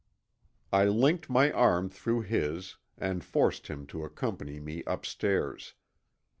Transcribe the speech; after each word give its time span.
I 0.73 0.85
linked 0.85 1.29
my 1.29 1.51
arm 1.51 1.87
through 1.87 2.21
his 2.21 2.77
and 2.97 3.23
forced 3.23 3.67
him 3.67 3.85
to 3.85 4.03
accompany 4.03 4.59
me 4.59 4.81
upstairs. 4.87 5.75